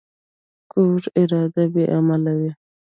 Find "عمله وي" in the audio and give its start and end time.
1.95-2.51